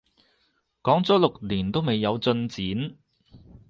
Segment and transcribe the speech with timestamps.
[0.81, 2.95] 講咗六年都未有進展